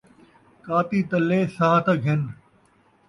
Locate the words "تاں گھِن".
1.85-2.21